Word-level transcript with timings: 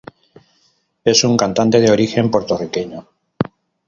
Es 1.03 1.23
un 1.23 1.37
cantante 1.37 1.79
de 1.79 1.91
origen 1.91 2.31
puertorriqueño. 2.31 3.07